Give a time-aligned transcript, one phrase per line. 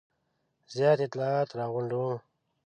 [0.73, 2.17] زیات اطلاعات را غونډوم.